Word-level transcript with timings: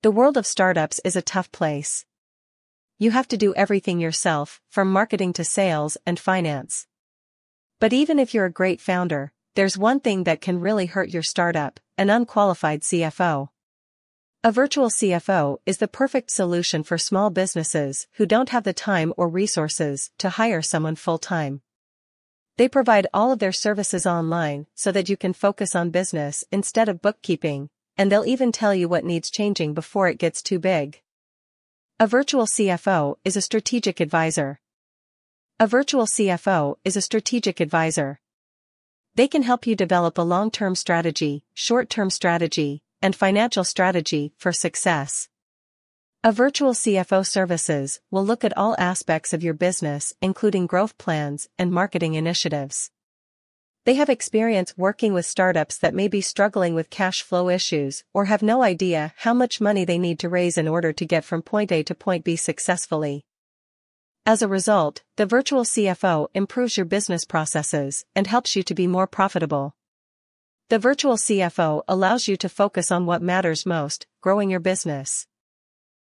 The 0.00 0.12
world 0.12 0.36
of 0.36 0.46
startups 0.46 1.00
is 1.04 1.16
a 1.16 1.22
tough 1.22 1.50
place. 1.50 2.04
You 3.00 3.10
have 3.10 3.26
to 3.28 3.36
do 3.36 3.52
everything 3.54 3.98
yourself, 3.98 4.60
from 4.68 4.92
marketing 4.92 5.32
to 5.32 5.44
sales 5.44 5.96
and 6.06 6.20
finance. 6.20 6.86
But 7.80 7.92
even 7.92 8.20
if 8.20 8.32
you're 8.32 8.44
a 8.44 8.60
great 8.60 8.80
founder, 8.80 9.32
there's 9.56 9.76
one 9.76 9.98
thing 9.98 10.22
that 10.22 10.40
can 10.40 10.60
really 10.60 10.86
hurt 10.86 11.08
your 11.08 11.24
startup, 11.24 11.80
an 11.96 12.10
unqualified 12.10 12.82
CFO. 12.82 13.48
A 14.44 14.52
virtual 14.52 14.88
CFO 14.88 15.58
is 15.66 15.78
the 15.78 15.88
perfect 15.88 16.30
solution 16.30 16.84
for 16.84 16.96
small 16.96 17.28
businesses 17.30 18.06
who 18.12 18.24
don't 18.24 18.50
have 18.50 18.62
the 18.62 18.72
time 18.72 19.12
or 19.16 19.28
resources 19.28 20.12
to 20.18 20.30
hire 20.30 20.62
someone 20.62 20.94
full-time. 20.94 21.60
They 22.56 22.68
provide 22.68 23.08
all 23.12 23.32
of 23.32 23.40
their 23.40 23.50
services 23.50 24.06
online 24.06 24.68
so 24.76 24.92
that 24.92 25.08
you 25.08 25.16
can 25.16 25.32
focus 25.32 25.74
on 25.74 25.90
business 25.90 26.44
instead 26.52 26.88
of 26.88 27.02
bookkeeping, 27.02 27.70
and 27.98 28.10
they'll 28.10 28.24
even 28.24 28.52
tell 28.52 28.74
you 28.74 28.88
what 28.88 29.04
needs 29.04 29.28
changing 29.28 29.74
before 29.74 30.08
it 30.08 30.18
gets 30.18 30.40
too 30.40 30.60
big. 30.60 31.02
A 32.00 32.06
virtual 32.06 32.46
CFO 32.46 33.16
is 33.24 33.36
a 33.36 33.42
strategic 33.42 33.98
advisor. 33.98 34.60
A 35.58 35.66
virtual 35.66 36.06
CFO 36.06 36.76
is 36.84 36.96
a 36.96 37.02
strategic 37.02 37.58
advisor. 37.58 38.20
They 39.16 39.26
can 39.26 39.42
help 39.42 39.66
you 39.66 39.74
develop 39.74 40.16
a 40.16 40.22
long-term 40.22 40.76
strategy, 40.76 41.42
short-term 41.54 42.10
strategy, 42.10 42.82
and 43.02 43.16
financial 43.16 43.64
strategy 43.64 44.32
for 44.38 44.52
success. 44.52 45.28
A 46.22 46.30
virtual 46.30 46.74
CFO 46.74 47.26
services 47.26 48.00
will 48.10 48.24
look 48.24 48.44
at 48.44 48.56
all 48.56 48.76
aspects 48.78 49.32
of 49.32 49.42
your 49.42 49.54
business 49.54 50.12
including 50.22 50.66
growth 50.66 50.96
plans 50.98 51.48
and 51.58 51.72
marketing 51.72 52.14
initiatives. 52.14 52.92
They 53.88 53.94
have 53.94 54.10
experience 54.10 54.76
working 54.76 55.14
with 55.14 55.24
startups 55.24 55.78
that 55.78 55.94
may 55.94 56.08
be 56.08 56.20
struggling 56.20 56.74
with 56.74 56.90
cash 56.90 57.22
flow 57.22 57.48
issues 57.48 58.04
or 58.12 58.26
have 58.26 58.42
no 58.42 58.62
idea 58.62 59.14
how 59.16 59.32
much 59.32 59.62
money 59.62 59.86
they 59.86 59.96
need 59.96 60.18
to 60.18 60.28
raise 60.28 60.58
in 60.58 60.68
order 60.68 60.92
to 60.92 61.06
get 61.06 61.24
from 61.24 61.40
point 61.40 61.72
A 61.72 61.82
to 61.84 61.94
point 61.94 62.22
B 62.22 62.36
successfully. 62.36 63.24
As 64.26 64.42
a 64.42 64.46
result, 64.46 65.04
the 65.16 65.24
virtual 65.24 65.64
CFO 65.64 66.28
improves 66.34 66.76
your 66.76 66.84
business 66.84 67.24
processes 67.24 68.04
and 68.14 68.26
helps 68.26 68.54
you 68.54 68.62
to 68.64 68.74
be 68.74 68.86
more 68.86 69.06
profitable. 69.06 69.74
The 70.68 70.78
virtual 70.78 71.16
CFO 71.16 71.82
allows 71.88 72.28
you 72.28 72.36
to 72.36 72.48
focus 72.50 72.90
on 72.92 73.06
what 73.06 73.22
matters 73.22 73.64
most, 73.64 74.06
growing 74.20 74.50
your 74.50 74.60
business. 74.60 75.26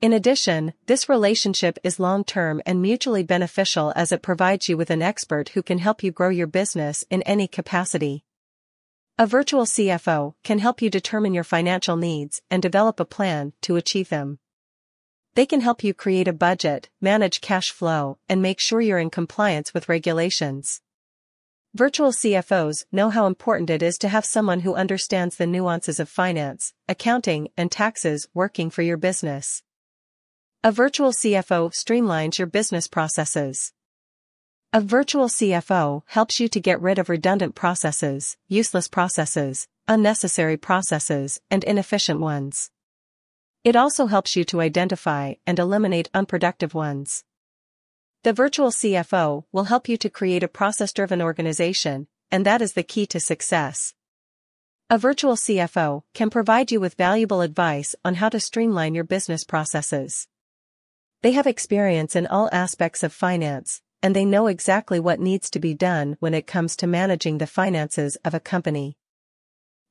In 0.00 0.12
addition, 0.12 0.74
this 0.86 1.08
relationship 1.08 1.76
is 1.82 1.98
long-term 1.98 2.62
and 2.64 2.80
mutually 2.80 3.24
beneficial 3.24 3.92
as 3.96 4.12
it 4.12 4.22
provides 4.22 4.68
you 4.68 4.76
with 4.76 4.90
an 4.90 5.02
expert 5.02 5.48
who 5.50 5.62
can 5.62 5.78
help 5.78 6.04
you 6.04 6.12
grow 6.12 6.28
your 6.28 6.46
business 6.46 7.04
in 7.10 7.22
any 7.22 7.48
capacity. 7.48 8.22
A 9.18 9.26
virtual 9.26 9.64
CFO 9.64 10.34
can 10.44 10.60
help 10.60 10.80
you 10.80 10.88
determine 10.88 11.34
your 11.34 11.42
financial 11.42 11.96
needs 11.96 12.40
and 12.48 12.62
develop 12.62 13.00
a 13.00 13.04
plan 13.04 13.54
to 13.62 13.74
achieve 13.74 14.08
them. 14.08 14.38
They 15.34 15.46
can 15.46 15.62
help 15.62 15.82
you 15.82 15.92
create 15.94 16.28
a 16.28 16.32
budget, 16.32 16.90
manage 17.00 17.40
cash 17.40 17.72
flow, 17.72 18.18
and 18.28 18.40
make 18.40 18.60
sure 18.60 18.80
you're 18.80 19.00
in 19.00 19.10
compliance 19.10 19.74
with 19.74 19.88
regulations. 19.88 20.80
Virtual 21.74 22.12
CFOs 22.12 22.84
know 22.92 23.10
how 23.10 23.26
important 23.26 23.68
it 23.68 23.82
is 23.82 23.98
to 23.98 24.08
have 24.08 24.24
someone 24.24 24.60
who 24.60 24.76
understands 24.76 25.34
the 25.34 25.46
nuances 25.46 25.98
of 25.98 26.08
finance, 26.08 26.72
accounting, 26.88 27.48
and 27.56 27.72
taxes 27.72 28.28
working 28.32 28.70
for 28.70 28.82
your 28.82 28.96
business. 28.96 29.64
A 30.64 30.72
virtual 30.72 31.12
CFO 31.12 31.70
streamlines 31.70 32.36
your 32.36 32.48
business 32.48 32.88
processes. 32.88 33.72
A 34.72 34.80
virtual 34.80 35.28
CFO 35.28 36.02
helps 36.06 36.40
you 36.40 36.48
to 36.48 36.58
get 36.58 36.82
rid 36.82 36.98
of 36.98 37.08
redundant 37.08 37.54
processes, 37.54 38.36
useless 38.48 38.88
processes, 38.88 39.68
unnecessary 39.86 40.56
processes, 40.56 41.40
and 41.48 41.62
inefficient 41.62 42.18
ones. 42.18 42.72
It 43.62 43.76
also 43.76 44.06
helps 44.06 44.34
you 44.34 44.42
to 44.46 44.60
identify 44.60 45.34
and 45.46 45.60
eliminate 45.60 46.10
unproductive 46.12 46.74
ones. 46.74 47.22
The 48.24 48.32
virtual 48.32 48.72
CFO 48.72 49.44
will 49.52 49.64
help 49.64 49.88
you 49.88 49.96
to 49.98 50.10
create 50.10 50.42
a 50.42 50.48
process-driven 50.48 51.22
organization, 51.22 52.08
and 52.32 52.44
that 52.44 52.60
is 52.60 52.72
the 52.72 52.82
key 52.82 53.06
to 53.06 53.20
success. 53.20 53.94
A 54.90 54.98
virtual 54.98 55.36
CFO 55.36 56.02
can 56.14 56.30
provide 56.30 56.72
you 56.72 56.80
with 56.80 56.94
valuable 56.94 57.42
advice 57.42 57.94
on 58.04 58.16
how 58.16 58.28
to 58.30 58.40
streamline 58.40 58.96
your 58.96 59.04
business 59.04 59.44
processes. 59.44 60.26
They 61.20 61.32
have 61.32 61.48
experience 61.48 62.14
in 62.14 62.28
all 62.28 62.48
aspects 62.52 63.02
of 63.02 63.12
finance, 63.12 63.82
and 64.00 64.14
they 64.14 64.24
know 64.24 64.46
exactly 64.46 65.00
what 65.00 65.18
needs 65.18 65.50
to 65.50 65.58
be 65.58 65.74
done 65.74 66.16
when 66.20 66.32
it 66.32 66.46
comes 66.46 66.76
to 66.76 66.86
managing 66.86 67.38
the 67.38 67.46
finances 67.48 68.16
of 68.24 68.34
a 68.34 68.40
company. 68.40 68.96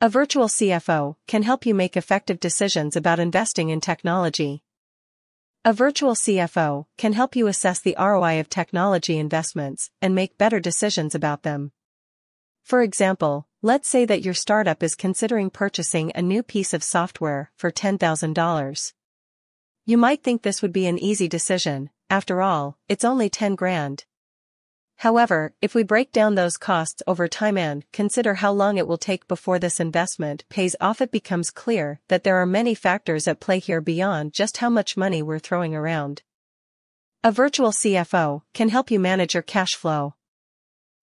A 0.00 0.08
virtual 0.08 0.48
CFO 0.48 1.14
can 1.28 1.44
help 1.44 1.64
you 1.64 1.76
make 1.76 1.96
effective 1.96 2.40
decisions 2.40 2.96
about 2.96 3.20
investing 3.20 3.68
in 3.68 3.80
technology. 3.80 4.64
A 5.64 5.72
virtual 5.72 6.16
CFO 6.16 6.86
can 6.98 7.12
help 7.12 7.36
you 7.36 7.46
assess 7.46 7.78
the 7.78 7.94
ROI 7.96 8.40
of 8.40 8.48
technology 8.48 9.16
investments 9.16 9.92
and 10.00 10.16
make 10.16 10.36
better 10.36 10.58
decisions 10.58 11.14
about 11.14 11.44
them. 11.44 11.70
For 12.64 12.82
example, 12.82 13.46
let's 13.62 13.88
say 13.88 14.04
that 14.06 14.22
your 14.22 14.34
startup 14.34 14.82
is 14.82 14.96
considering 14.96 15.50
purchasing 15.50 16.10
a 16.16 16.22
new 16.22 16.42
piece 16.42 16.74
of 16.74 16.82
software 16.82 17.52
for 17.56 17.70
$10,000. 17.70 18.92
You 19.84 19.98
might 19.98 20.22
think 20.22 20.42
this 20.42 20.62
would 20.62 20.72
be 20.72 20.86
an 20.86 20.98
easy 20.98 21.26
decision, 21.26 21.90
after 22.08 22.40
all, 22.40 22.78
it's 22.88 23.04
only 23.04 23.28
10 23.28 23.56
grand. 23.56 24.04
However, 24.98 25.54
if 25.60 25.74
we 25.74 25.82
break 25.82 26.12
down 26.12 26.36
those 26.36 26.56
costs 26.56 27.02
over 27.08 27.26
time 27.26 27.58
and 27.58 27.84
consider 27.90 28.34
how 28.34 28.52
long 28.52 28.78
it 28.78 28.86
will 28.86 28.96
take 28.96 29.26
before 29.26 29.58
this 29.58 29.80
investment 29.80 30.44
pays 30.48 30.76
off 30.80 31.00
it 31.00 31.10
becomes 31.10 31.50
clear 31.50 31.98
that 32.06 32.22
there 32.22 32.36
are 32.36 32.46
many 32.46 32.76
factors 32.76 33.26
at 33.26 33.40
play 33.40 33.58
here 33.58 33.80
beyond 33.80 34.32
just 34.32 34.58
how 34.58 34.70
much 34.70 34.96
money 34.96 35.20
we're 35.20 35.40
throwing 35.40 35.74
around. 35.74 36.22
A 37.24 37.32
virtual 37.32 37.72
CFO 37.72 38.42
can 38.54 38.68
help 38.68 38.88
you 38.88 39.00
manage 39.00 39.34
your 39.34 39.42
cash 39.42 39.74
flow. 39.74 40.14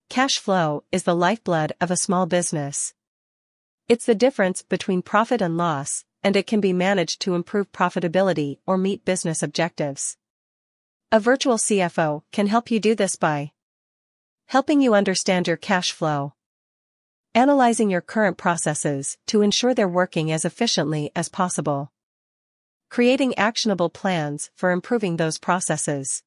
Cash 0.09 0.39
flow 0.39 0.85
is 0.89 1.03
the 1.03 1.15
lifeblood 1.15 1.73
of 1.81 1.91
a 1.91 1.97
small 1.97 2.25
business. 2.25 2.93
It's 3.89 4.05
the 4.05 4.15
difference 4.15 4.61
between 4.61 5.01
profit 5.01 5.41
and 5.41 5.57
loss, 5.57 6.05
and 6.23 6.35
it 6.35 6.47
can 6.47 6.59
be 6.59 6.73
managed 6.73 7.21
to 7.21 7.35
improve 7.35 7.71
profitability 7.71 8.57
or 8.65 8.77
meet 8.77 9.05
business 9.05 9.41
objectives. 9.41 10.17
A 11.11 11.19
virtual 11.19 11.57
CFO 11.57 12.23
can 12.31 12.47
help 12.47 12.69
you 12.69 12.79
do 12.79 12.93
this 12.93 13.15
by 13.15 13.51
helping 14.47 14.81
you 14.81 14.93
understand 14.93 15.47
your 15.47 15.57
cash 15.57 15.91
flow, 15.91 16.33
analyzing 17.33 17.89
your 17.89 18.01
current 18.01 18.37
processes 18.37 19.17
to 19.27 19.41
ensure 19.41 19.73
they're 19.73 19.87
working 19.87 20.31
as 20.31 20.45
efficiently 20.45 21.11
as 21.15 21.29
possible, 21.29 21.91
creating 22.89 23.37
actionable 23.37 23.89
plans 23.89 24.49
for 24.55 24.71
improving 24.71 25.17
those 25.17 25.37
processes. 25.37 26.23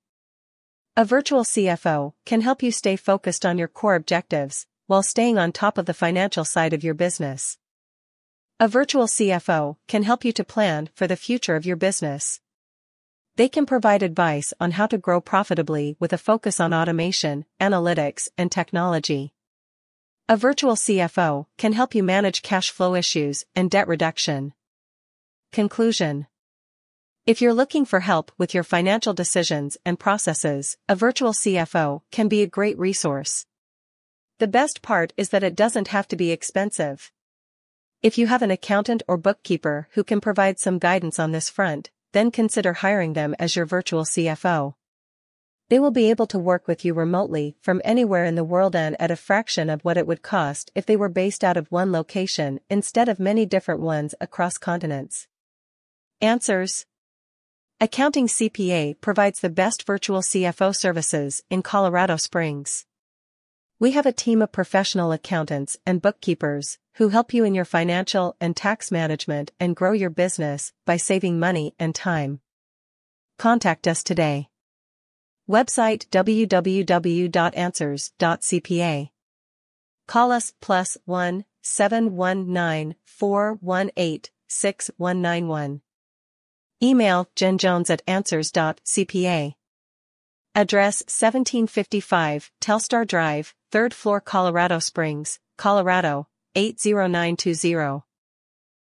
A 0.97 1.05
virtual 1.05 1.43
CFO 1.43 2.13
can 2.25 2.43
help 2.43 2.63
you 2.63 2.71
stay 2.71 2.97
focused 2.97 3.45
on 3.47 3.59
your 3.59 3.69
core 3.69 3.95
objectives 3.95 4.67
while 4.87 5.03
staying 5.03 5.39
on 5.39 5.53
top 5.53 5.79
of 5.79 5.87
the 5.87 5.95
financial 5.95 6.45
side 6.45 6.73
of 6.73 6.85
your 6.85 6.95
business. 6.95 7.59
A 8.63 8.69
virtual 8.69 9.09
CFO 9.09 9.75
can 9.89 10.05
help 10.05 10.25
you 10.25 10.31
to 10.35 10.45
plan 10.45 10.89
for 10.95 11.09
the 11.09 11.17
future 11.17 11.57
of 11.57 11.67
your 11.67 11.75
business. 11.75 12.41
They 13.35 13.49
can 13.49 13.67
provide 13.67 14.05
advice 14.05 14.55
on 14.61 14.71
how 14.71 14.87
to 14.87 14.99
grow 14.99 15.21
profitably 15.21 15.97
with 15.99 16.13
a 16.13 16.17
focus 16.17 16.61
on 16.61 16.73
automation, 16.73 17.45
analytics, 17.61 18.29
and 18.39 18.53
technology. 18.53 19.35
A 20.29 20.37
virtual 20.37 20.77
CFO 20.77 21.47
can 21.59 21.73
help 21.73 21.93
you 21.93 22.05
manage 22.05 22.43
cash 22.43 22.71
flow 22.71 22.95
issues 22.95 23.45
and 23.57 23.69
debt 23.69 23.89
reduction. 23.89 24.55
Conclusion 25.51 26.29
If 27.27 27.43
you're 27.43 27.53
looking 27.53 27.85
for 27.85 27.99
help 27.99 28.31
with 28.39 28.55
your 28.55 28.63
financial 28.63 29.13
decisions 29.13 29.77
and 29.85 29.99
processes, 29.99 30.77
a 30.89 30.95
virtual 30.95 31.33
CFO 31.33 32.03
can 32.13 32.29
be 32.29 32.43
a 32.43 32.47
great 32.47 32.79
resource. 32.79 33.45
The 34.39 34.47
best 34.47 34.83
part 34.83 35.13
is 35.17 35.31
that 35.31 35.43
it 35.43 35.57
doesn't 35.57 35.89
have 35.89 36.07
to 36.07 36.15
be 36.15 36.31
expensive. 36.31 37.11
If 38.03 38.19
you 38.19 38.27
have 38.27 38.43
an 38.43 38.51
accountant 38.51 39.05
or 39.07 39.17
bookkeeper 39.17 39.87
who 39.93 40.03
can 40.03 40.21
provide 40.21 40.59
some 40.59 40.81
guidance 40.81 41.21
on 41.21 41.31
this 41.31 41.49
front, 41.49 41.91
then 42.11 42.33
consider 42.33 42.73
hiring 42.73 43.13
them 43.13 43.37
as 43.39 43.55
your 43.55 43.65
virtual 43.65 44.03
CFO. 44.03 44.75
They 45.69 45.79
will 45.79 45.93
be 45.93 46.11
able 46.11 46.27
to 46.27 46.39
work 46.39 46.67
with 46.67 46.85
you 46.85 46.95
remotely 46.95 47.55
from 47.61 47.81
anywhere 47.85 48.25
in 48.25 48.35
the 48.35 48.43
world 48.43 48.75
and 48.75 49.01
at 49.01 49.13
a 49.13 49.17
fraction 49.17 49.71
of 49.71 49.85
what 49.85 49.97
it 49.97 50.09
would 50.09 50.21
cost 50.21 50.73
if 50.75 50.85
they 50.85 50.97
were 50.97 51.09
based 51.09 51.45
out 51.45 51.57
of 51.57 51.71
one 51.71 51.93
location 51.93 52.59
instead 52.69 53.09
of 53.09 53.21
many 53.21 53.47
different 53.47 53.81
ones 53.81 54.17
across 54.21 54.59
continents. 54.59 55.29
Answers 56.21 56.87
Accounting 57.81 58.27
CPA 58.27 59.01
provides 59.01 59.39
the 59.39 59.49
best 59.49 59.87
virtual 59.87 60.23
CFO 60.23 60.75
services 60.75 61.45
in 61.51 61.63
Colorado 61.63 62.17
Springs. 62.17 62.85
We 63.83 63.91
have 63.91 64.07
a 64.07 64.13
team 64.13 64.41
of 64.43 64.53
professional 64.53 65.11
accountants 65.11 65.77
and 65.85 66.01
bookkeepers 66.01 66.79
who 66.99 67.09
help 67.09 67.35
you 67.35 67.43
in 67.43 67.53
your 67.53 67.65
financial 67.65 68.37
and 68.41 68.55
tax 68.55 68.93
management 68.93 69.51
and 69.59 69.75
grow 69.75 69.91
your 69.91 70.09
business 70.09 70.73
by 70.87 70.99
saving 70.99 71.41
money 71.41 71.75
and 71.81 71.93
time. 71.93 72.39
Contact 73.41 73.89
us 73.89 74.05
today. 74.05 74.51
Website 75.51 76.07
www.answers.cpa. 76.11 79.11
Call 80.07 80.31
us 80.31 80.53
plus 80.61 80.97
1 81.05 81.45
719 81.63 82.95
418 83.05 84.31
6191. 84.47 85.81
Email 86.81 87.29
jenjones 87.35 87.91
at 87.91 88.03
answers.cpa. 88.07 89.57
Address 90.55 91.01
1755 91.09 92.53
Telstar 92.61 93.07
Drive, 93.07 93.55
3rd 93.73 93.95
floor 93.95 94.21
Colorado 94.21 94.81
Springs, 94.81 95.39
Colorado, 95.57 96.27
80920. 96.55 98.03